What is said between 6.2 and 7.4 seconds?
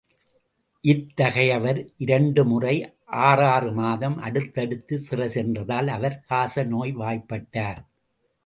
காசநோய்வாய்